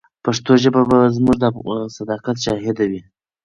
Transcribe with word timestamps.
پښتو 0.25 0.51
ژبه 0.63 0.81
به 0.89 0.99
زموږ 1.15 1.37
د 1.43 1.45
صداقت 1.97 2.35
شاهده 2.45 2.85
وي. 2.91 3.01